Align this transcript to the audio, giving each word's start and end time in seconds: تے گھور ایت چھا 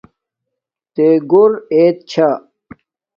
تے 0.93 1.07
گھور 1.31 1.51
ایت 1.73 1.97
چھا 2.09 2.29